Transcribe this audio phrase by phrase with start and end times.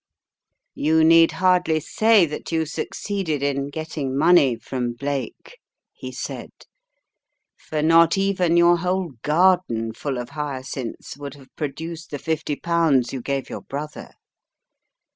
[0.73, 5.59] "You need hardly say that you succeeded in getting money from Blake,"
[5.93, 6.49] he said,
[7.55, 13.21] "for not even your whole garden full of hyacinths would have produced the £50 you
[13.21, 14.15] gave your brother.